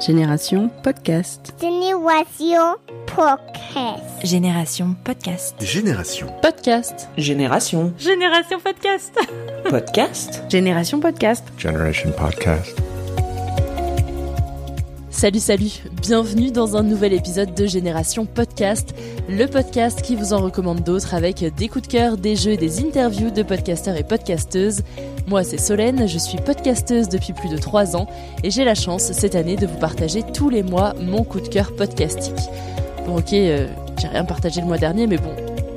Génération 0.00 0.70
Podcast. 0.82 1.54
Génération 1.60 2.76
Podcast. 3.06 4.24
Génération 4.24 4.96
Podcast. 5.04 5.56
Génération. 5.60 6.26
Podcast. 6.40 7.08
Génération. 7.18 7.92
Génération 7.98 8.60
Podcast. 8.60 9.14
Podcast. 9.68 10.42
Génération 10.48 11.00
Podcast. 11.00 11.44
Generation 11.58 12.12
Podcast. 12.12 12.80
Salut, 15.10 15.40
salut, 15.40 15.82
bienvenue 16.00 16.50
dans 16.50 16.78
un 16.78 16.82
nouvel 16.82 17.12
épisode 17.12 17.52
de 17.52 17.66
Génération 17.66 18.24
Podcast, 18.24 18.94
le 19.28 19.44
podcast 19.44 20.00
qui 20.00 20.16
vous 20.16 20.32
en 20.32 20.38
recommande 20.38 20.80
d'autres 20.82 21.12
avec 21.12 21.44
des 21.56 21.68
coups 21.68 21.86
de 21.86 21.92
cœur, 21.92 22.16
des 22.16 22.36
jeux 22.36 22.52
et 22.52 22.56
des 22.56 22.80
interviews 22.80 23.30
de 23.30 23.42
podcasteurs 23.42 23.96
et 23.96 24.04
podcasteuses. 24.04 24.82
Moi 25.30 25.44
c'est 25.44 25.58
Solène, 25.58 26.08
je 26.08 26.18
suis 26.18 26.38
podcasteuse 26.38 27.08
depuis 27.08 27.32
plus 27.32 27.48
de 27.48 27.56
3 27.56 27.94
ans 27.94 28.08
et 28.42 28.50
j'ai 28.50 28.64
la 28.64 28.74
chance 28.74 29.12
cette 29.12 29.36
année 29.36 29.54
de 29.54 29.64
vous 29.64 29.78
partager 29.78 30.24
tous 30.24 30.50
les 30.50 30.64
mois 30.64 30.92
mon 31.00 31.22
coup 31.22 31.38
de 31.38 31.46
cœur 31.46 31.76
podcastique. 31.76 32.50
Bon 33.06 33.18
ok, 33.18 33.32
euh, 33.34 33.68
j'ai 33.96 34.08
rien 34.08 34.24
partagé 34.24 34.60
le 34.60 34.66
mois 34.66 34.76
dernier 34.76 35.06
mais 35.06 35.18
bon, 35.18 35.30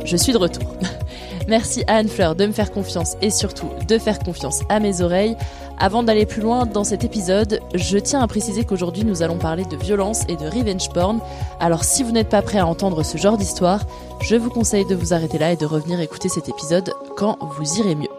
je 0.06 0.18
suis 0.18 0.34
de 0.34 0.40
retour. 0.40 0.74
Merci 1.48 1.84
à 1.86 1.98
Anne-Fleur 1.98 2.34
de 2.34 2.48
me 2.48 2.52
faire 2.52 2.72
confiance 2.72 3.16
et 3.22 3.30
surtout 3.30 3.70
de 3.88 4.00
faire 4.00 4.18
confiance 4.18 4.62
à 4.70 4.80
mes 4.80 5.02
oreilles. 5.02 5.38
Avant 5.78 6.02
d'aller 6.02 6.26
plus 6.26 6.42
loin 6.42 6.66
dans 6.66 6.84
cet 6.84 7.04
épisode, 7.04 7.60
je 7.76 8.00
tiens 8.00 8.22
à 8.22 8.28
préciser 8.28 8.64
qu'aujourd'hui 8.64 9.04
nous 9.04 9.22
allons 9.22 9.38
parler 9.38 9.66
de 9.66 9.78
violence 9.78 10.24
et 10.30 10.36
de 10.36 10.46
revenge 10.46 10.90
porn. 10.90 11.20
Alors 11.60 11.84
si 11.84 12.02
vous 12.02 12.12
n'êtes 12.12 12.30
pas 12.30 12.42
prêt 12.42 12.58
à 12.58 12.66
entendre 12.66 13.04
ce 13.04 13.20
genre 13.20 13.38
d'histoire, 13.38 13.86
je 14.20 14.36
vous 14.36 14.50
conseille 14.50 14.88
de 14.88 14.96
vous 14.96 15.14
arrêter 15.14 15.38
là 15.38 15.52
et 15.52 15.58
de 15.58 15.68
revenir 15.68 16.00
écouter 16.00 16.28
cet 16.28 16.50
épisode 16.50 16.92
quand 17.16 17.38
vous 17.40 17.78
irez 17.78 17.94
mieux. 17.94 18.13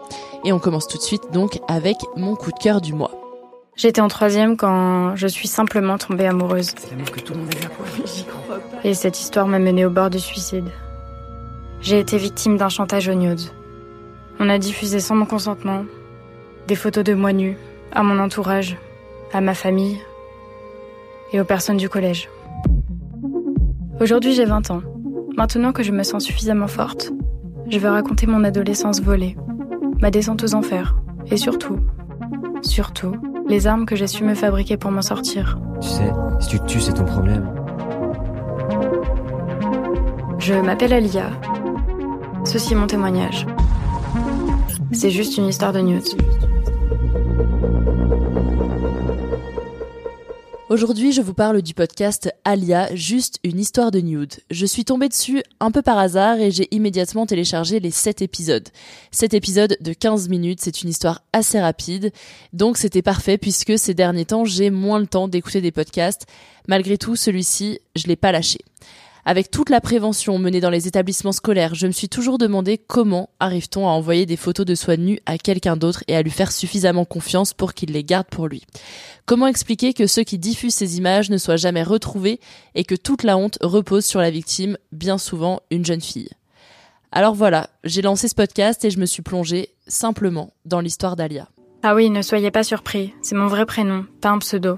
Et 0.45 0.53
on 0.53 0.59
commence 0.59 0.87
tout 0.87 0.97
de 0.97 1.03
suite 1.03 1.31
donc 1.33 1.59
avec 1.67 1.97
mon 2.15 2.35
coup 2.35 2.51
de 2.51 2.59
cœur 2.59 2.79
du 2.79 2.93
mois. 2.93 3.11
J'étais 3.75 3.99
en 3.99 4.07
troisième 4.07 4.55
quand 4.55 5.15
je 5.15 5.27
suis 5.27 5.47
simplement 5.47 5.97
tombée 5.97 6.27
amoureuse. 6.27 6.71
C'est 6.77 6.91
l'amour 6.91 7.11
que 7.11 7.19
tout 7.19 7.33
le 7.33 7.39
monde 7.39 7.49
a 7.49 7.83
vu 7.95 8.03
J'y 8.05 8.23
crois 8.23 8.59
pas. 8.59 8.87
Et 8.87 8.93
cette 8.93 9.19
histoire 9.19 9.47
m'a 9.47 9.59
menée 9.59 9.85
au 9.85 9.89
bord 9.89 10.09
du 10.09 10.19
suicide. 10.19 10.69
J'ai 11.81 11.99
été 11.99 12.17
victime 12.17 12.57
d'un 12.57 12.69
chantage 12.69 13.09
au 13.09 13.15
nude. 13.15 13.41
On 14.39 14.49
a 14.49 14.57
diffusé 14.57 14.99
sans 14.99 15.15
mon 15.15 15.25
consentement 15.25 15.83
des 16.67 16.75
photos 16.75 17.03
de 17.03 17.13
moi 17.13 17.33
nue 17.33 17.57
à 17.91 18.03
mon 18.03 18.19
entourage, 18.19 18.77
à 19.33 19.41
ma 19.41 19.53
famille 19.53 19.99
et 21.33 21.41
aux 21.41 21.45
personnes 21.45 21.77
du 21.77 21.89
collège. 21.89 22.29
Aujourd'hui 23.99 24.33
j'ai 24.33 24.45
20 24.45 24.71
ans. 24.71 24.81
Maintenant 25.35 25.73
que 25.73 25.83
je 25.83 25.91
me 25.91 26.03
sens 26.03 26.23
suffisamment 26.23 26.67
forte, 26.67 27.11
je 27.69 27.79
vais 27.79 27.89
raconter 27.89 28.25
mon 28.27 28.43
adolescence 28.43 29.01
volée, 29.01 29.35
ma 30.01 30.11
descente 30.11 30.43
aux 30.43 30.55
enfers 30.55 30.95
et 31.31 31.37
surtout, 31.37 31.79
surtout, 32.61 33.15
les 33.47 33.67
armes 33.67 33.85
que 33.85 33.95
j'ai 33.95 34.07
su 34.07 34.23
me 34.23 34.35
fabriquer 34.35 34.77
pour 34.77 34.91
m'en 34.91 35.01
sortir. 35.01 35.59
Tu 35.81 35.87
sais, 35.87 36.11
si 36.39 36.49
tu 36.49 36.59
te 36.59 36.65
tues, 36.65 36.81
c'est 36.81 36.93
ton 36.93 37.05
problème. 37.05 37.49
Je 40.39 40.53
m'appelle 40.53 40.93
Alia. 40.93 41.29
Ceci 42.43 42.73
est 42.73 42.75
mon 42.75 42.87
témoignage. 42.87 43.45
C'est 44.91 45.09
juste 45.09 45.37
une 45.37 45.47
histoire 45.47 45.73
de 45.73 45.79
news. 45.79 46.01
Aujourd'hui, 50.75 51.13
je 51.13 51.21
vous 51.21 51.33
parle 51.33 51.61
du 51.61 51.73
podcast 51.73 52.29
Alia, 52.43 52.93
juste 52.93 53.39
une 53.45 53.61
histoire 53.61 53.91
de 53.91 54.01
nude. 54.01 54.33
Je 54.51 54.65
suis 54.65 54.83
tombée 54.83 55.07
dessus 55.07 55.41
un 55.61 55.71
peu 55.71 55.81
par 55.81 55.97
hasard 55.97 56.41
et 56.41 56.51
j'ai 56.51 56.67
immédiatement 56.75 57.25
téléchargé 57.25 57.79
les 57.79 57.91
7 57.91 58.21
épisodes. 58.21 58.67
7 59.11 59.35
épisodes 59.35 59.77
de 59.79 59.93
15 59.93 60.27
minutes, 60.27 60.59
c'est 60.61 60.81
une 60.81 60.89
histoire 60.89 61.21
assez 61.31 61.61
rapide, 61.61 62.11
donc 62.51 62.75
c'était 62.75 63.01
parfait 63.01 63.37
puisque 63.37 63.79
ces 63.79 63.93
derniers 63.93 64.25
temps, 64.25 64.43
j'ai 64.43 64.69
moins 64.69 64.99
le 64.99 65.07
temps 65.07 65.29
d'écouter 65.29 65.61
des 65.61 65.71
podcasts. 65.71 66.25
Malgré 66.67 66.97
tout, 66.97 67.15
celui-ci, 67.15 67.79
je 67.95 68.07
l'ai 68.07 68.17
pas 68.17 68.33
lâché. 68.33 68.59
Avec 69.27 69.49
toute 69.49 69.71
la 69.71 69.81
prévention 69.81 70.37
menée 70.37 70.61
dans 70.61 70.69
les 70.69 70.87
établissements 70.87 71.31
scolaires, 71.31 71.73
je 71.73 71.87
me 71.87 71.91
suis 71.91 72.09
toujours 72.09 72.37
demandé 72.37 72.77
comment 72.77 73.31
arrive-t-on 73.39 73.87
à 73.87 73.91
envoyer 73.91 74.27
des 74.27 74.37
photos 74.37 74.67
de 74.67 74.75
soi 74.75 74.97
nue 74.97 75.19
à 75.25 75.39
quelqu'un 75.39 75.77
d'autre 75.77 76.03
et 76.07 76.15
à 76.15 76.21
lui 76.21 76.29
faire 76.29 76.51
suffisamment 76.51 77.05
confiance 77.05 77.51
pour 77.51 77.73
qu'il 77.73 77.91
les 77.91 78.03
garde 78.03 78.27
pour 78.27 78.47
lui. 78.47 78.67
Comment 79.25 79.47
expliquer 79.47 79.95
que 79.95 80.05
ceux 80.05 80.21
qui 80.21 80.37
diffusent 80.37 80.75
ces 80.75 80.99
images 80.99 81.31
ne 81.31 81.39
soient 81.39 81.55
jamais 81.55 81.81
retrouvés 81.81 82.39
et 82.75 82.83
que 82.83 82.93
toute 82.93 83.23
la 83.23 83.35
honte 83.35 83.57
repose 83.61 84.05
sur 84.05 84.21
la 84.21 84.29
victime, 84.29 84.77
bien 84.91 85.17
souvent 85.17 85.61
une 85.71 85.85
jeune 85.85 86.01
fille? 86.01 86.29
Alors 87.11 87.33
voilà, 87.33 87.71
j'ai 87.83 88.03
lancé 88.03 88.27
ce 88.27 88.35
podcast 88.35 88.85
et 88.85 88.91
je 88.91 88.99
me 88.99 89.07
suis 89.07 89.23
plongée 89.23 89.69
simplement 89.87 90.53
dans 90.65 90.81
l'histoire 90.81 91.15
d'Alia. 91.15 91.49
Ah 91.81 91.95
oui, 91.95 92.11
ne 92.11 92.21
soyez 92.21 92.51
pas 92.51 92.63
surpris, 92.63 93.15
c'est 93.23 93.35
mon 93.35 93.47
vrai 93.47 93.65
prénom, 93.65 94.05
pas 94.21 94.29
un 94.29 94.37
pseudo. 94.37 94.77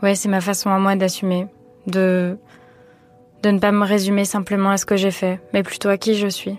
Ouais, 0.00 0.14
c'est 0.14 0.28
ma 0.28 0.40
façon 0.40 0.70
à 0.70 0.78
moi 0.78 0.94
d'assumer, 0.94 1.48
de 1.88 2.36
de 3.44 3.50
ne 3.50 3.58
pas 3.58 3.72
me 3.72 3.84
résumer 3.84 4.24
simplement 4.24 4.70
à 4.70 4.78
ce 4.78 4.86
que 4.86 4.96
j'ai 4.96 5.10
fait, 5.10 5.38
mais 5.52 5.62
plutôt 5.62 5.90
à 5.90 5.98
qui 5.98 6.14
je 6.14 6.28
suis. 6.28 6.58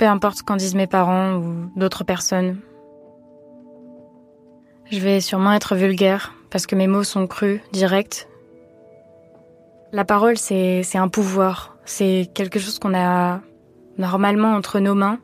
Peu 0.00 0.06
importe 0.06 0.38
ce 0.38 0.42
qu'en 0.42 0.56
disent 0.56 0.74
mes 0.74 0.88
parents 0.88 1.34
ou 1.36 1.70
d'autres 1.76 2.02
personnes. 2.02 2.58
Je 4.90 4.98
vais 4.98 5.20
sûrement 5.20 5.52
être 5.52 5.76
vulgaire, 5.76 6.34
parce 6.50 6.66
que 6.66 6.74
mes 6.74 6.88
mots 6.88 7.04
sont 7.04 7.28
crus, 7.28 7.60
directs. 7.72 8.26
La 9.92 10.04
parole, 10.04 10.36
c'est 10.36 10.84
un 10.96 11.06
pouvoir. 11.06 11.76
C'est 11.84 12.28
quelque 12.34 12.58
chose 12.58 12.80
qu'on 12.80 12.94
a 12.94 13.40
normalement 13.96 14.54
entre 14.54 14.80
nos 14.80 14.96
mains. 14.96 15.20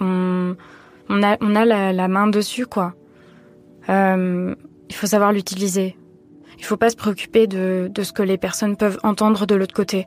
On, 0.00 0.56
a, 1.10 1.36
la, 1.92 2.08
main 2.08 2.28
dessus, 2.28 2.64
quoi. 2.64 2.94
Euh, 3.90 4.54
il 4.88 4.94
faut 4.94 5.06
savoir 5.06 5.32
l'utiliser. 5.32 5.98
Il 6.58 6.64
faut 6.64 6.78
pas 6.78 6.88
se 6.88 6.96
préoccuper 6.96 7.46
de 7.46 8.02
ce 8.02 8.12
que 8.12 8.22
les 8.22 8.38
personnes 8.38 8.78
peuvent 8.78 8.98
entendre 9.02 9.44
de 9.44 9.54
l'autre 9.54 9.74
côté. 9.74 10.06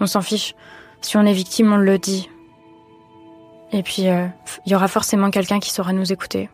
On 0.00 0.06
s'en 0.06 0.20
fiche. 0.20 0.54
Si 1.00 1.16
on 1.16 1.22
est 1.26 1.32
victime, 1.32 1.72
on 1.72 1.76
le 1.76 1.98
dit. 1.98 2.28
Et 3.72 3.82
puis, 3.82 4.02
il 4.02 4.08
euh, 4.08 4.26
y 4.66 4.74
aura 4.74 4.88
forcément 4.88 5.30
quelqu'un 5.30 5.60
qui 5.60 5.70
saura 5.70 5.92
nous 5.92 6.12
écouter. 6.12 6.48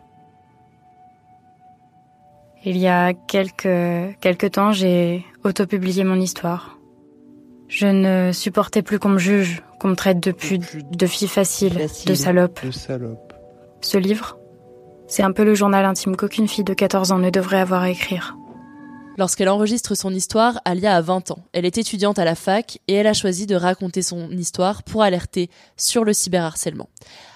Il 2.64 2.78
y 2.78 2.88
a 2.88 3.12
quelques, 3.12 4.18
quelques 4.20 4.52
temps, 4.52 4.72
j'ai 4.72 5.24
autopublié 5.44 6.02
mon 6.02 6.18
histoire. 6.18 6.78
Je 7.68 7.86
ne 7.86 8.32
supportais 8.32 8.82
plus 8.82 8.98
qu'on 8.98 9.10
me 9.10 9.18
juge, 9.18 9.62
qu'on 9.78 9.88
me 9.88 9.96
traite 9.96 10.20
de 10.20 10.32
pute, 10.32 10.90
de 10.90 11.06
fille 11.06 11.28
facile, 11.28 11.88
de 12.06 12.14
salope. 12.14 12.64
De 12.64 12.70
salope. 12.70 13.32
Ce 13.80 13.98
livre, 13.98 14.38
c'est 15.06 15.22
un 15.22 15.32
peu 15.32 15.44
le 15.44 15.54
journal 15.54 15.84
intime 15.84 16.16
qu'aucune 16.16 16.48
fille 16.48 16.64
de 16.64 16.74
14 16.74 17.12
ans 17.12 17.18
ne 17.18 17.30
devrait 17.30 17.60
avoir 17.60 17.82
à 17.82 17.90
écrire. 17.90 18.36
Lorsqu'elle 19.16 19.48
enregistre 19.48 19.94
son 19.94 20.12
histoire, 20.12 20.60
Alia 20.64 20.96
a 20.96 21.00
20 21.00 21.30
ans. 21.30 21.44
Elle 21.52 21.64
est 21.64 21.78
étudiante 21.78 22.18
à 22.18 22.24
la 22.24 22.34
fac 22.34 22.80
et 22.88 22.94
elle 22.94 23.06
a 23.06 23.12
choisi 23.12 23.46
de 23.46 23.54
raconter 23.54 24.02
son 24.02 24.28
histoire 24.30 24.82
pour 24.82 25.02
alerter 25.02 25.50
sur 25.76 26.04
le 26.04 26.12
cyberharcèlement. 26.12 26.88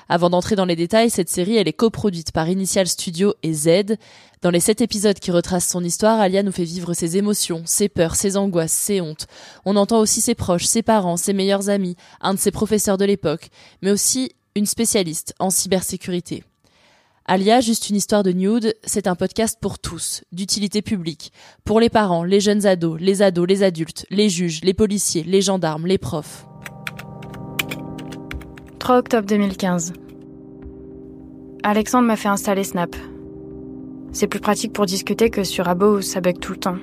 Avant 0.08 0.28
d'entrer 0.30 0.56
dans 0.56 0.64
les 0.64 0.74
détails, 0.74 1.10
cette 1.10 1.28
série, 1.28 1.56
elle 1.56 1.68
est 1.68 1.72
coproduite 1.72 2.32
par 2.32 2.48
Initial 2.48 2.88
Studio 2.88 3.34
et 3.44 3.52
Z. 3.52 3.96
Dans 4.42 4.50
les 4.50 4.58
sept 4.58 4.80
épisodes 4.80 5.18
qui 5.18 5.30
retracent 5.30 5.68
son 5.68 5.84
histoire, 5.84 6.18
Alia 6.18 6.42
nous 6.42 6.50
fait 6.50 6.64
vivre 6.64 6.94
ses 6.94 7.16
émotions, 7.16 7.62
ses 7.64 7.88
peurs, 7.88 8.16
ses 8.16 8.36
angoisses, 8.36 8.72
ses 8.72 9.00
hontes. 9.00 9.26
On 9.64 9.76
entend 9.76 10.00
aussi 10.00 10.20
ses 10.20 10.34
proches, 10.34 10.64
ses 10.64 10.82
parents, 10.82 11.16
ses 11.16 11.32
meilleurs 11.32 11.68
amis, 11.68 11.94
un 12.20 12.34
de 12.34 12.38
ses 12.40 12.50
professeurs 12.50 12.98
de 12.98 13.04
l'époque, 13.04 13.50
mais 13.82 13.92
aussi 13.92 14.32
une 14.56 14.66
spécialiste 14.66 15.34
en 15.38 15.50
cybersécurité. 15.50 16.42
Alia, 17.30 17.60
juste 17.60 17.90
une 17.90 17.96
histoire 17.96 18.22
de 18.22 18.32
nude, 18.32 18.74
c'est 18.84 19.06
un 19.06 19.14
podcast 19.14 19.58
pour 19.60 19.78
tous, 19.78 20.24
d'utilité 20.32 20.80
publique, 20.80 21.30
pour 21.62 21.78
les 21.78 21.90
parents, 21.90 22.24
les 22.24 22.40
jeunes 22.40 22.64
ados, 22.64 22.98
les 22.98 23.20
ados, 23.20 23.46
les 23.46 23.62
adultes, 23.62 24.06
les 24.08 24.30
juges, 24.30 24.62
les 24.64 24.72
policiers, 24.72 25.24
les 25.24 25.42
gendarmes, 25.42 25.86
les 25.86 25.98
profs. 25.98 26.46
3 28.78 28.96
octobre 28.96 29.26
2015. 29.26 29.92
Alexandre 31.64 32.06
m'a 32.06 32.16
fait 32.16 32.28
installer 32.28 32.64
Snap. 32.64 32.96
C'est 34.12 34.26
plus 34.26 34.40
pratique 34.40 34.72
pour 34.72 34.86
discuter 34.86 35.28
que 35.28 35.44
sur 35.44 35.68
Abo 35.68 35.98
où 35.98 36.00
ça 36.00 36.22
bug 36.22 36.38
tout 36.40 36.52
le 36.52 36.58
temps. 36.58 36.78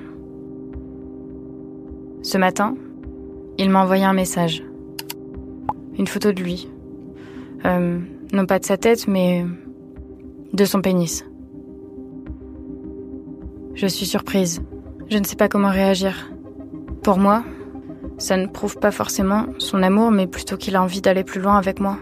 Ce 2.22 2.38
matin, 2.38 2.76
il 3.58 3.68
m'a 3.68 3.82
envoyé 3.82 4.04
un 4.04 4.12
message. 4.12 4.62
Une 5.98 6.06
photo 6.06 6.30
de 6.30 6.40
lui. 6.40 6.68
Euh, 7.64 7.98
non 8.32 8.46
pas 8.46 8.60
de 8.60 8.64
sa 8.64 8.76
tête, 8.76 9.08
mais 9.08 9.44
de 10.56 10.64
son 10.64 10.80
pénis. 10.80 11.24
Je 13.74 13.86
suis 13.86 14.06
surprise. 14.06 14.62
Je 15.10 15.18
ne 15.18 15.24
sais 15.24 15.36
pas 15.36 15.48
comment 15.48 15.70
réagir. 15.70 16.32
Pour 17.02 17.18
moi, 17.18 17.44
ça 18.16 18.38
ne 18.38 18.46
prouve 18.46 18.78
pas 18.78 18.90
forcément 18.90 19.46
son 19.58 19.82
amour, 19.82 20.10
mais 20.10 20.26
plutôt 20.26 20.56
qu'il 20.56 20.74
a 20.74 20.82
envie 20.82 21.02
d'aller 21.02 21.24
plus 21.24 21.42
loin 21.42 21.58
avec 21.58 21.78
moi. 21.78 21.98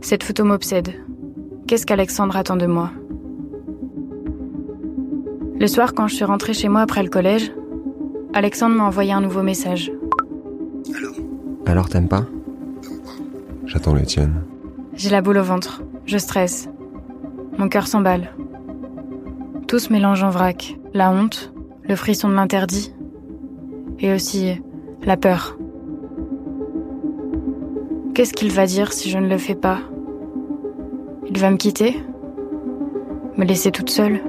Cette 0.00 0.24
photo 0.24 0.44
m'obsède. 0.44 0.94
Qu'est-ce 1.66 1.84
qu'Alexandre 1.84 2.36
attend 2.36 2.56
de 2.56 2.66
moi? 2.66 2.90
Le 5.60 5.66
soir, 5.66 5.92
quand 5.92 6.08
je 6.08 6.14
suis 6.14 6.24
rentrée 6.24 6.54
chez 6.54 6.70
moi 6.70 6.80
après 6.80 7.02
le 7.02 7.10
collège, 7.10 7.52
Alexandre 8.32 8.76
m'a 8.76 8.84
envoyé 8.84 9.12
un 9.12 9.20
nouveau 9.20 9.42
message. 9.42 9.92
Alors 11.66 11.90
t'aimes 11.90 12.08
pas? 12.08 12.24
J'attends 13.66 13.94
les 13.94 14.04
tiennes. 14.04 14.42
J'ai 14.94 15.10
la 15.10 15.20
boule 15.20 15.36
au 15.36 15.44
ventre. 15.44 15.82
Je 16.06 16.18
stresse. 16.18 16.68
Mon 17.58 17.68
cœur 17.68 17.86
s'emballe. 17.86 18.34
Tout 19.68 19.78
se 19.78 19.92
mélange 19.92 20.22
en 20.22 20.30
vrac. 20.30 20.76
La 20.92 21.12
honte, 21.12 21.52
le 21.82 21.94
frisson 21.94 22.28
de 22.28 22.34
l'interdit, 22.34 22.92
et 24.00 24.12
aussi 24.12 24.60
la 25.02 25.16
peur. 25.16 25.56
Qu'est-ce 28.14 28.32
qu'il 28.32 28.50
va 28.50 28.66
dire 28.66 28.92
si 28.92 29.08
je 29.08 29.18
ne 29.18 29.28
le 29.28 29.38
fais 29.38 29.54
pas? 29.54 29.78
Il 31.28 31.38
va 31.38 31.50
me 31.50 31.56
quitter? 31.56 31.96
Me 33.36 33.44
laisser 33.44 33.70
toute 33.70 33.90
seule? 33.90 34.20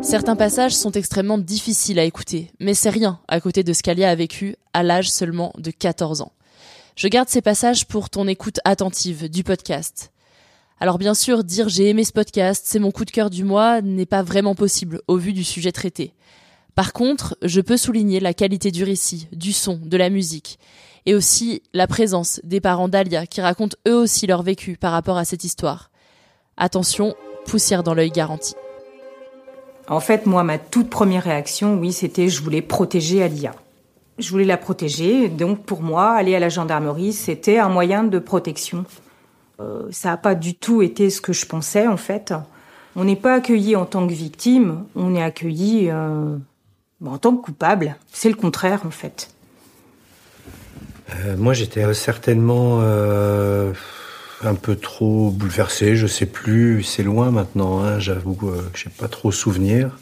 Certains 0.00 0.36
passages 0.36 0.74
sont 0.74 0.90
extrêmement 0.90 1.38
difficiles 1.38 1.98
à 1.98 2.04
écouter, 2.04 2.50
mais 2.58 2.74
c'est 2.74 2.90
rien 2.90 3.20
à 3.28 3.40
côté 3.40 3.62
de 3.62 3.72
ce 3.72 3.82
qu'Alia 3.82 4.10
a 4.10 4.14
vécu 4.14 4.56
à 4.72 4.82
l'âge 4.82 5.10
seulement 5.10 5.52
de 5.58 5.70
14 5.70 6.22
ans. 6.22 6.32
Je 6.94 7.08
garde 7.08 7.28
ces 7.28 7.40
passages 7.40 7.86
pour 7.86 8.10
ton 8.10 8.28
écoute 8.28 8.60
attentive 8.64 9.30
du 9.30 9.44
podcast. 9.44 10.12
Alors 10.78 10.98
bien 10.98 11.14
sûr, 11.14 11.42
dire 11.42 11.68
j'ai 11.68 11.88
aimé 11.88 12.04
ce 12.04 12.12
podcast, 12.12 12.64
c'est 12.66 12.78
mon 12.78 12.90
coup 12.90 13.06
de 13.06 13.10
cœur 13.10 13.30
du 13.30 13.44
mois, 13.44 13.80
n'est 13.80 14.04
pas 14.04 14.22
vraiment 14.22 14.54
possible 14.54 15.00
au 15.08 15.16
vu 15.16 15.32
du 15.32 15.42
sujet 15.42 15.72
traité. 15.72 16.12
Par 16.74 16.92
contre, 16.92 17.36
je 17.42 17.60
peux 17.60 17.78
souligner 17.78 18.20
la 18.20 18.34
qualité 18.34 18.70
du 18.70 18.84
récit, 18.84 19.28
du 19.32 19.52
son, 19.52 19.80
de 19.82 19.96
la 19.96 20.10
musique, 20.10 20.58
et 21.06 21.14
aussi 21.14 21.62
la 21.72 21.86
présence 21.86 22.40
des 22.44 22.60
parents 22.60 22.88
d'Alia 22.88 23.26
qui 23.26 23.40
racontent 23.40 23.76
eux 23.88 23.96
aussi 23.96 24.26
leur 24.26 24.42
vécu 24.42 24.76
par 24.76 24.92
rapport 24.92 25.16
à 25.16 25.24
cette 25.24 25.44
histoire. 25.44 25.90
Attention, 26.58 27.14
poussière 27.46 27.82
dans 27.82 27.94
l'œil 27.94 28.10
garantie. 28.10 28.54
En 29.88 30.00
fait, 30.00 30.26
moi, 30.26 30.44
ma 30.44 30.58
toute 30.58 30.90
première 30.90 31.24
réaction, 31.24 31.74
oui, 31.74 31.92
c'était 31.92 32.28
je 32.28 32.42
voulais 32.42 32.62
protéger 32.62 33.22
Alia. 33.22 33.52
Je 34.22 34.30
voulais 34.30 34.44
la 34.44 34.56
protéger, 34.56 35.28
donc 35.28 35.64
pour 35.64 35.82
moi, 35.82 36.12
aller 36.12 36.36
à 36.36 36.38
la 36.38 36.48
gendarmerie, 36.48 37.12
c'était 37.12 37.58
un 37.58 37.68
moyen 37.68 38.04
de 38.04 38.20
protection. 38.20 38.84
Euh, 39.60 39.82
ça 39.90 40.10
n'a 40.10 40.16
pas 40.16 40.36
du 40.36 40.54
tout 40.54 40.80
été 40.80 41.10
ce 41.10 41.20
que 41.20 41.32
je 41.32 41.44
pensais, 41.44 41.88
en 41.88 41.96
fait. 41.96 42.32
On 42.94 43.04
n'est 43.04 43.16
pas 43.16 43.34
accueilli 43.34 43.74
en 43.74 43.84
tant 43.84 44.06
que 44.06 44.12
victime, 44.12 44.84
on 44.94 45.16
est 45.16 45.22
accueilli 45.22 45.88
euh, 45.90 46.36
en 47.04 47.18
tant 47.18 47.36
que 47.36 47.42
coupable. 47.42 47.96
C'est 48.12 48.28
le 48.28 48.36
contraire, 48.36 48.82
en 48.86 48.92
fait. 48.92 49.30
Euh, 51.24 51.36
moi, 51.36 51.52
j'étais 51.52 51.92
certainement 51.92 52.80
un 52.80 54.54
peu 54.54 54.76
trop 54.76 55.30
bouleversé. 55.30 55.96
Je 55.96 56.06
sais 56.06 56.26
plus, 56.26 56.84
c'est 56.84 57.02
loin 57.02 57.32
maintenant. 57.32 57.82
Hein, 57.82 57.98
J'avoue 57.98 58.34
que 58.34 58.46
j'ai 58.74 58.90
pas 58.90 59.08
trop 59.08 59.32
souvenir. 59.32 59.98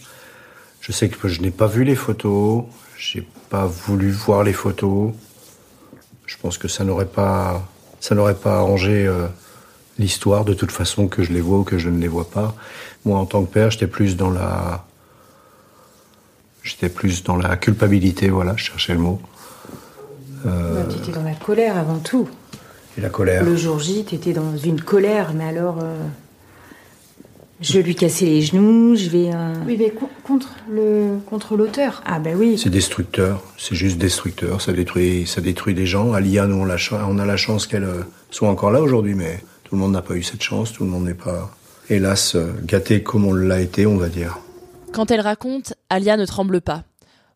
Je 0.83 0.93
sais 0.93 1.09
que 1.09 1.27
je 1.27 1.41
n'ai 1.41 1.51
pas 1.51 1.67
vu 1.67 1.85
les 1.85 1.95
photos. 1.95 2.65
J'ai 3.01 3.27
pas 3.49 3.65
voulu 3.67 4.11
voir 4.11 4.43
les 4.45 4.53
photos. 4.53 5.13
Je 6.27 6.37
pense 6.37 6.59
que 6.59 6.69
ça 6.69 6.85
n'aurait 6.85 7.07
pas, 7.07 7.67
ça 7.99 8.15
n'aurait 8.15 8.35
pas 8.35 8.59
arrangé 8.59 9.07
euh, 9.07 9.27
l'histoire 9.99 10.45
de 10.45 10.53
toute 10.53 10.71
façon 10.71 11.09
que 11.09 11.23
je 11.23 11.33
les 11.33 11.41
vois 11.41 11.61
ou 11.61 11.65
que 11.65 11.79
je 11.79 11.89
ne 11.89 11.99
les 11.99 12.09
vois 12.09 12.29
pas. 12.29 12.55
Moi, 13.07 13.19
en 13.19 13.25
tant 13.25 13.43
que 13.43 13.51
père, 13.51 13.71
j'étais 13.71 13.87
plus 13.87 14.17
dans 14.17 14.29
la, 14.31 14.85
j'étais 16.63 16.91
plus 16.91 17.25
dans 17.25 17.37
la 17.37 17.57
culpabilité. 17.57 18.29
Voilà, 18.29 18.53
je 18.57 18.65
cherchais 18.65 18.93
le 18.93 19.01
mot. 19.01 19.19
Euh, 20.47 20.85
Tu 20.91 20.99
étais 20.99 21.13
dans 21.13 21.25
la 21.25 21.35
colère 21.35 21.79
avant 21.79 21.99
tout. 22.01 22.29
et 22.99 23.01
la 23.01 23.09
colère. 23.09 23.45
Le 23.45 23.57
jour 23.57 23.79
J, 23.79 24.05
tu 24.07 24.15
étais 24.17 24.35
dans 24.35 24.57
une 24.59 24.81
colère, 24.83 25.33
mais 25.35 25.45
alors. 25.45 25.79
euh, 25.83 25.97
je 27.61 27.75
vais 27.75 27.83
lui 27.83 27.95
casser 27.95 28.25
les 28.27 28.43
genoux, 28.43 28.95
je 28.97 29.09
vais. 29.09 29.31
euh, 29.35 29.55
Oui, 29.67 29.77
mais 29.79 29.93
contre 30.25 30.57
le 30.71 31.19
contre 31.27 31.57
l'auteur. 31.57 32.03
Ah, 32.07 32.19
ben 32.19 32.37
oui. 32.37 32.59
C'est 32.59 32.71
destructeur, 32.71 33.43
c'est 33.59 33.75
juste 33.75 33.99
destructeur, 33.99 34.61
ça 34.61 34.73
détruit, 34.73 35.27
ça 35.27 35.41
détruit 35.41 35.75
des 35.75 35.87
gens. 35.87 36.13
Alia, 36.13 36.47
nous, 36.47 36.57
on, 36.57 36.65
la 36.65 36.77
on 37.09 37.19
a 37.19 37.27
la 37.27 37.37
chance 37.37 37.67
qu'elle 37.67 37.85
euh, 37.85 38.03
soit 38.31 38.49
encore 38.49 38.71
là 38.71 38.81
aujourd'hui, 38.81 39.15
mais 39.15 39.43
tout 39.65 39.75
le 39.75 39.81
monde 39.81 39.93
n'a 39.93 40.03
pas 40.03 40.15
eu 40.15 40.23
cette 40.23 40.43
chance, 40.43 40.73
tout 40.73 40.85
le 40.85 40.91
monde 40.91 41.05
n'est 41.05 41.15
pas, 41.15 41.51
hélas, 41.89 42.35
euh, 42.35 42.53
gâté 42.65 43.03
comme 43.03 43.25
on 43.27 43.35
l'a 43.35 43.61
été, 43.61 43.87
on 43.87 43.97
va 43.97 44.09
dire. 44.09 44.39
Quand 44.93 45.11
elle 45.11 45.21
raconte, 45.21 45.75
Alia 45.89 46.17
ne 46.17 46.27
tremble 46.27 46.61
pas. 46.61 46.85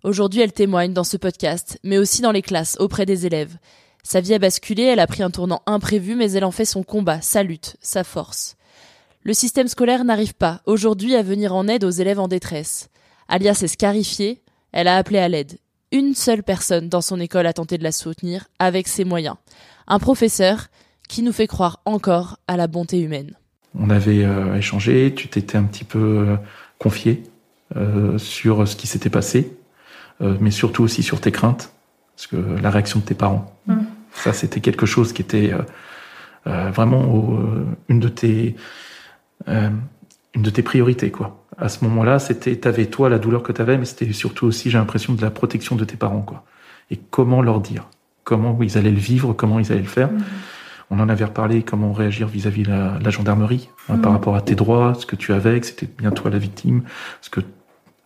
Aujourd'hui, 0.03 0.41
elle 0.41 0.53
témoigne 0.53 0.93
dans 0.93 1.05
ce 1.05 1.17
podcast, 1.17 1.79
mais 1.85 1.99
aussi 1.99 2.21
dans 2.21 2.33
les 2.33 2.43
classes, 2.43 2.77
auprès 2.81 3.07
des 3.07 3.27
élèves. 3.27 3.57
Sa 4.03 4.21
vie 4.21 4.35
a 4.35 4.39
basculé, 4.39 4.83
elle 4.83 5.01
a 5.01 5.07
pris 5.07 5.23
un 5.23 5.31
tournant 5.31 5.63
imprévu, 5.67 6.15
mais 6.15 6.33
elle 6.33 6.45
en 6.45 6.51
fait 6.51 6.65
son 6.67 6.83
combat, 6.83 7.21
sa 7.23 7.43
lutte, 7.43 7.77
sa 7.81 8.05
force. 8.05 8.57
Le 9.27 9.33
système 9.33 9.69
scolaire 9.69 10.05
n'arrive 10.05 10.35
pas, 10.35 10.61
aujourd'hui, 10.67 11.17
à 11.17 11.23
venir 11.23 11.55
en 11.55 11.67
aide 11.67 11.85
aux 11.85 11.91
élèves 11.91 12.21
en 12.21 12.29
détresse. 12.29 12.91
Alia 13.27 13.55
s'est 13.55 13.69
scarifiée, 13.69 14.43
elle 14.73 14.87
a 14.87 14.97
appelé 14.97 15.19
à 15.19 15.29
l'aide. 15.29 15.59
Une 15.93 16.15
seule 16.15 16.43
personne 16.43 16.91
dans 16.91 17.01
son 17.01 17.19
école 17.19 17.47
a 17.47 17.55
tenté 17.55 17.79
de 17.79 17.85
la 17.85 17.93
soutenir, 17.93 18.49
avec 18.59 18.87
ses 18.87 19.05
moyens. 19.05 19.37
Un 19.87 19.99
professeur 19.99 20.67
qui 21.09 21.23
nous 21.23 21.33
fait 21.33 21.47
croire 21.47 21.81
encore 21.87 22.39
à 22.49 22.59
la 22.59 22.67
bonté 22.67 23.01
humaine. 23.01 23.33
On 23.79 23.89
avait 23.89 24.25
euh, 24.25 24.57
échangé, 24.57 25.15
tu 25.17 25.29
t'étais 25.29 25.57
un 25.57 25.65
petit 25.65 25.85
peu 25.85 25.99
euh, 25.99 26.37
confié 26.79 27.23
euh, 27.77 28.19
sur 28.19 28.69
ce 28.69 28.77
qui 28.77 28.87
s'était 28.87 29.11
passé, 29.11 29.57
euh, 30.21 30.37
mais 30.39 30.51
surtout 30.51 30.83
aussi 30.83 31.03
sur 31.03 31.21
tes 31.21 31.33
craintes, 31.33 31.73
parce 32.15 32.27
que 32.27 32.37
la 32.37 32.71
réaction 32.71 33.01
de 33.01 33.05
tes 33.05 33.15
parents, 33.15 33.55
Mm. 33.67 33.77
ça 34.13 34.33
c'était 34.33 34.61
quelque 34.61 34.87
chose 34.87 35.13
qui 35.13 35.23
était 35.23 35.53
euh, 35.53 35.63
euh, 36.47 36.71
vraiment 36.71 37.03
euh, 37.03 37.65
une 37.89 38.01
de 38.01 38.09
tes 38.09 38.57
euh, 39.49 39.71
une 40.35 40.43
de 40.43 40.51
tes 40.51 40.63
priorités 40.63 41.11
quoi. 41.11 41.45
À 41.59 41.69
ce 41.69 41.85
moment-là, 41.85 42.19
c'était 42.19 42.57
t'avais 42.57 42.87
toi 42.87 43.09
la 43.09 43.19
douleur 43.19 43.43
que 43.43 43.53
t'avais, 43.53 43.79
mais 43.79 43.85
c'était 43.85 44.13
surtout 44.13 44.47
aussi 44.47 44.71
j'ai 44.71 44.79
l'impression 44.79 45.13
de 45.15 45.23
la 45.23 45.31
protection 45.31 45.77
de 45.77 45.85
tes 45.85 45.97
parents 45.97 46.23
quoi. 46.23 46.45
Et 46.91 46.97
comment 46.97 47.41
leur 47.43 47.61
dire, 47.61 47.89
comment 48.25 48.59
ils 48.63 48.77
allaient 48.77 48.91
le 48.91 48.97
vivre, 48.99 49.33
comment 49.33 49.59
ils 49.61 49.71
allaient 49.73 49.81
le 49.81 49.87
faire? 49.87 50.11
On 50.91 51.01
en 51.01 51.09
avait 51.09 51.25
reparlé, 51.25 51.63
comment 51.63 51.93
réagir 51.93 52.29
vis-à-vis 52.29 52.65
de 52.65 52.71
la, 52.71 52.99
la 53.03 53.11
gendarmerie, 53.11 53.69
hein, 53.89 53.97
par 53.97 54.11
Mhm. 54.13 54.17
rapport 54.19 54.37
à 54.37 54.43
tes 54.43 54.55
droits, 54.55 54.95
ce 54.95 55.07
que 55.07 55.17
tu 55.17 55.33
avais, 55.33 55.59
que 55.61 55.67
c'était 55.67 55.89
bien 55.99 56.11
toi 56.11 56.31
la 56.31 56.39
victime, 56.39 56.83
parce 57.21 57.31
que 57.31 57.41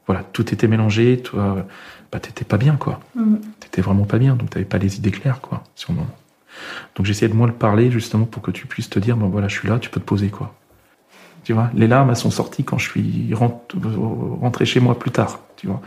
voilà, 0.06 0.22
tout 0.32 0.52
était 0.54 0.68
mélangé, 0.68 1.18
toi, 1.18 1.66
bah 2.12 2.20
t'étais 2.20 2.44
pas 2.44 2.56
bien 2.56 2.76
quoi, 2.76 3.00
Mhm. 3.16 3.40
t'étais 3.60 3.82
vraiment 3.82 4.04
pas 4.04 4.18
bien, 4.18 4.36
donc 4.36 4.50
t'avais 4.50 4.64
pas 4.64 4.78
les 4.78 4.96
idées 4.96 5.10
claires 5.10 5.40
quoi 5.40 5.64
sur 5.74 5.92
le 5.92 5.98
moment. 5.98 6.16
Donc 6.96 7.04
j'essayais 7.06 7.28
de 7.30 7.36
moins 7.36 7.46
le 7.48 7.52
parler 7.52 7.90
justement 7.90 8.24
pour 8.26 8.42
que 8.42 8.50
tu 8.50 8.66
puisses 8.66 8.88
te 8.90 8.98
dire, 8.98 9.16
bon 9.16 9.28
voilà, 9.28 9.48
je 9.48 9.58
suis 9.58 9.68
là, 9.68 9.78
tu 9.78 9.90
peux 9.90 10.00
te 10.00 10.06
poser 10.06 10.28
quoi. 10.28 10.54
Tu 11.48 11.54
vois, 11.54 11.70
les 11.74 11.86
larmes 11.86 12.10
elles 12.10 12.16
sont 12.16 12.30
sorties 12.30 12.62
quand 12.62 12.76
je 12.76 12.90
suis 12.90 13.32
rent- 13.32 13.64
rentré 14.42 14.66
chez 14.66 14.80
moi 14.80 14.98
plus 14.98 15.10
tard, 15.10 15.40
tu 15.56 15.66
vois. 15.66 15.80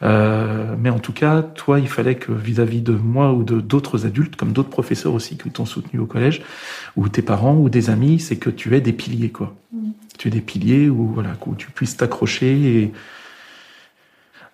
Euh, 0.00 0.76
mais 0.78 0.88
en 0.88 0.98
tout 0.98 1.12
cas, 1.12 1.42
toi, 1.42 1.78
il 1.78 1.88
fallait 1.88 2.14
que 2.14 2.32
vis-à-vis 2.32 2.80
de 2.80 2.94
moi 2.94 3.34
ou 3.34 3.42
de 3.42 3.60
d'autres 3.60 4.06
adultes, 4.06 4.36
comme 4.36 4.52
d'autres 4.52 4.70
professeurs 4.70 5.12
aussi 5.12 5.36
qui 5.36 5.50
t'ont 5.50 5.66
soutenu 5.66 6.00
au 6.00 6.06
collège, 6.06 6.40
ou 6.96 7.06
tes 7.10 7.20
parents 7.20 7.54
ou 7.58 7.68
des 7.68 7.90
amis, 7.90 8.18
c'est 8.18 8.36
que 8.36 8.48
tu 8.48 8.74
aies 8.74 8.80
des 8.80 8.94
piliers, 8.94 9.28
quoi. 9.28 9.54
Mhm. 9.74 9.92
Tu 10.16 10.28
aies 10.28 10.30
des 10.30 10.40
piliers 10.40 10.88
où 10.88 11.08
voilà, 11.08 11.32
où 11.44 11.54
tu 11.54 11.70
puisses 11.70 11.98
t'accrocher. 11.98 12.78
Et 12.78 12.92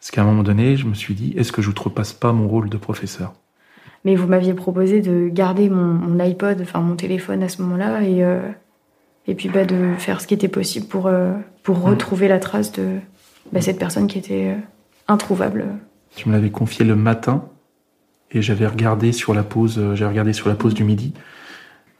parce 0.00 0.10
qu'à 0.10 0.22
un 0.22 0.24
moment 0.24 0.42
donné, 0.42 0.76
je 0.76 0.86
me 0.86 0.94
suis 0.94 1.14
dit, 1.14 1.32
est-ce 1.36 1.52
que 1.52 1.62
je 1.62 1.70
outrepasse 1.70 2.12
pas 2.12 2.32
mon 2.32 2.48
rôle 2.48 2.68
de 2.68 2.76
professeur? 2.76 3.34
Mais 4.04 4.16
vous 4.16 4.26
m'aviez 4.26 4.54
proposé 4.54 5.00
de 5.00 5.28
garder 5.28 5.68
mon, 5.68 5.94
mon 5.94 6.18
iPod, 6.18 6.60
enfin 6.60 6.80
mon 6.80 6.96
téléphone 6.96 7.44
à 7.44 7.48
ce 7.48 7.62
moment-là, 7.62 8.02
et, 8.02 8.24
euh, 8.24 8.40
et 9.26 9.34
puis 9.34 9.48
bah, 9.48 9.64
de 9.64 9.94
faire 9.98 10.20
ce 10.20 10.26
qui 10.26 10.34
était 10.34 10.48
possible 10.48 10.86
pour, 10.86 11.06
euh, 11.06 11.32
pour 11.62 11.80
retrouver 11.82 12.28
la 12.28 12.38
trace 12.38 12.72
de 12.72 12.98
bah, 13.52 13.60
cette 13.60 13.78
personne 13.78 14.06
qui 14.06 14.18
était 14.18 14.54
euh, 14.54 14.60
introuvable. 15.08 15.66
Tu 16.16 16.28
me 16.28 16.34
l'avais 16.34 16.50
confié 16.50 16.84
le 16.84 16.96
matin 16.96 17.44
et 18.30 18.42
j'avais 18.42 18.66
regardé 18.66 19.12
sur 19.12 19.34
la 19.34 19.42
pause, 19.42 19.78
euh, 19.78 19.94
j'ai 19.94 20.04
regardé 20.06 20.32
sur 20.32 20.48
la 20.48 20.54
pause 20.54 20.74
du 20.74 20.84
midi. 20.84 21.12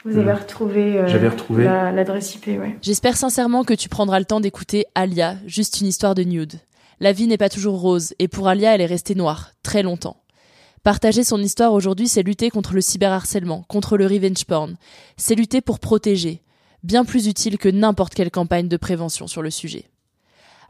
Vous 0.04 0.19
avez 0.19 0.33
retrouvé, 0.35 0.99
euh, 0.99 1.07
j'avais 1.09 1.28
retrouvé. 1.28 1.64
la- 1.64 1.90
l'adresse 1.90 2.35
IP, 2.35 2.47
ouais. 2.49 2.76
J'espère 2.83 3.16
sincèrement 3.16 3.64
que 3.64 3.73
tu 3.73 3.88
prendras 3.88 4.19
le 4.19 4.26
temps 4.26 4.40
d'écouter 4.40 4.85
Alia, 4.95 5.37
juste 5.47 5.81
une 5.81 5.87
histoire 5.87 6.14
de 6.14 6.25
nude. 6.25 6.54
La 7.00 7.12
vie 7.12 7.26
n'est 7.26 7.38
pas 7.38 7.49
toujours 7.49 7.81
rose, 7.81 8.14
et 8.19 8.28
pour 8.28 8.47
Alia, 8.49 8.75
elle 8.75 8.83
est 8.83 8.87
restée 8.87 9.14
noire, 9.14 9.52
très 9.62 9.83
longtemps. 9.83 10.19
Partager 10.83 11.25
son 11.25 11.40
histoire 11.40 11.73
aujourd'hui, 11.73 12.07
c'est 12.09 12.23
lutter 12.23 12.50
contre 12.50 12.75
le 12.75 12.83
cyberharcèlement, 12.83 13.64
contre 13.69 13.97
le 13.97 14.07
revenge 14.07 14.45
porn. 14.45 14.76
C'est 15.16 15.35
lutter 15.35 15.62
pour 15.62 15.78
protéger. 15.81 16.43
Bien 16.84 17.06
plus 17.06 17.28
utile 17.28 17.56
que 17.56 17.70
n'importe 17.70 18.12
quelle 18.12 18.30
campagne 18.30 18.68
de 18.68 18.76
prévention 18.76 19.26
sur 19.26 19.40
le 19.40 19.48
sujet. 19.48 19.86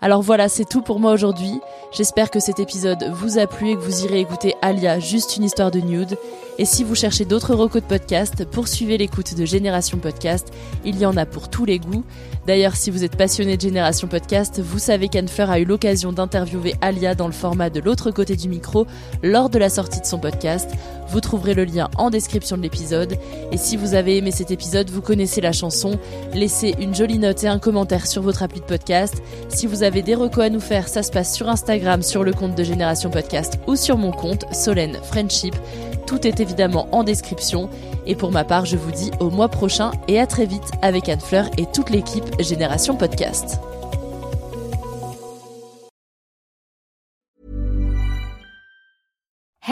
Alors 0.00 0.22
voilà, 0.22 0.48
c'est 0.48 0.64
tout 0.64 0.80
pour 0.80 1.00
moi 1.00 1.12
aujourd'hui. 1.12 1.58
J'espère 1.92 2.30
que 2.30 2.38
cet 2.38 2.60
épisode 2.60 3.10
vous 3.14 3.38
a 3.38 3.48
plu 3.48 3.70
et 3.70 3.74
que 3.74 3.80
vous 3.80 4.04
irez 4.04 4.20
écouter 4.20 4.54
Alia, 4.62 5.00
juste 5.00 5.36
une 5.36 5.42
histoire 5.42 5.72
de 5.72 5.80
nude. 5.80 6.16
Et 6.58 6.66
si 6.66 6.84
vous 6.84 6.94
cherchez 6.94 7.24
d'autres 7.24 7.54
recos 7.54 7.82
de 7.82 7.88
podcast, 7.88 8.44
poursuivez 8.44 8.96
l'écoute 8.96 9.34
de 9.34 9.44
Génération 9.44 9.98
Podcast. 9.98 10.52
Il 10.84 10.98
y 10.98 11.06
en 11.06 11.16
a 11.16 11.26
pour 11.26 11.50
tous 11.50 11.64
les 11.64 11.80
goûts. 11.80 12.04
D'ailleurs, 12.46 12.76
si 12.76 12.92
vous 12.92 13.02
êtes 13.02 13.16
passionné 13.16 13.56
de 13.56 13.62
Génération 13.62 14.06
Podcast, 14.06 14.60
vous 14.60 14.78
savez 14.78 15.08
qu'Anne 15.08 15.26
Fleur 15.26 15.50
a 15.50 15.58
eu 15.58 15.64
l'occasion 15.64 16.12
d'interviewer 16.12 16.74
Alia 16.80 17.16
dans 17.16 17.26
le 17.26 17.32
format 17.32 17.70
de 17.70 17.80
l'autre 17.80 18.12
côté 18.12 18.36
du 18.36 18.48
micro 18.48 18.86
lors 19.24 19.50
de 19.50 19.58
la 19.58 19.68
sortie 19.68 20.00
de 20.00 20.06
son 20.06 20.20
podcast. 20.20 20.70
Vous 21.08 21.20
trouverez 21.20 21.54
le 21.54 21.64
lien 21.64 21.88
en 21.96 22.10
description 22.10 22.56
de 22.56 22.62
l'épisode. 22.62 23.16
Et 23.52 23.56
si 23.56 23.76
vous 23.76 23.94
avez 23.94 24.16
aimé 24.16 24.30
cet 24.30 24.50
épisode, 24.50 24.90
vous 24.90 25.02
connaissez 25.02 25.40
la 25.40 25.52
chanson, 25.52 25.98
laissez 26.32 26.74
une 26.80 26.94
jolie 26.94 27.18
note 27.18 27.44
et 27.44 27.48
un 27.48 27.58
commentaire 27.58 28.06
sur 28.06 28.22
votre 28.22 28.42
appli 28.42 28.60
de 28.60 28.66
podcast. 28.66 29.22
Si 29.48 29.66
vous 29.66 29.82
avez 29.82 30.02
des 30.02 30.14
recos 30.14 30.44
à 30.44 30.50
nous 30.50 30.60
faire, 30.60 30.88
ça 30.88 31.02
se 31.02 31.10
passe 31.10 31.34
sur 31.34 31.48
Instagram, 31.48 32.02
sur 32.02 32.24
le 32.24 32.32
compte 32.32 32.54
de 32.54 32.64
Génération 32.64 33.10
Podcast 33.10 33.58
ou 33.66 33.76
sur 33.76 33.98
mon 33.98 34.10
compte, 34.10 34.44
Solène 34.52 34.98
Friendship. 35.02 35.54
Tout 36.06 36.26
est 36.26 36.40
évidemment 36.40 36.88
en 36.92 37.04
description. 37.04 37.68
Et 38.06 38.14
pour 38.14 38.30
ma 38.30 38.44
part, 38.44 38.66
je 38.66 38.76
vous 38.76 38.90
dis 38.90 39.10
au 39.20 39.30
mois 39.30 39.48
prochain 39.48 39.92
et 40.08 40.20
à 40.20 40.26
très 40.26 40.46
vite 40.46 40.70
avec 40.82 41.08
Anne 41.08 41.20
Fleur 41.20 41.48
et 41.56 41.66
toute 41.66 41.90
l'équipe 41.90 42.24
Génération 42.40 42.96
Podcast. 42.96 43.58